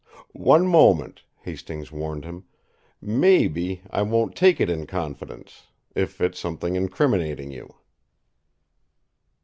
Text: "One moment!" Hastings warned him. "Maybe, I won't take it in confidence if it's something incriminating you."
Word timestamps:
"One 0.33 0.65
moment!" 0.65 1.21
Hastings 1.41 1.91
warned 1.91 2.25
him. 2.25 2.45
"Maybe, 2.99 3.83
I 3.91 4.01
won't 4.01 4.35
take 4.35 4.59
it 4.59 4.67
in 4.67 4.87
confidence 4.87 5.67
if 5.93 6.19
it's 6.19 6.39
something 6.39 6.75
incriminating 6.75 7.51
you." 7.51 7.75